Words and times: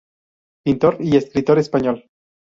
Pintor 0.65 0.97
y 0.99 1.15
escritor 1.15 1.59
español. 1.59 2.07